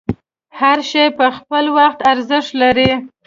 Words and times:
هر 0.59 0.79
شی 0.91 1.03
په 1.17 1.25
خپل 1.37 1.65
وخت 1.77 1.99
ارزښت 2.11 2.51
لري. 2.61 2.91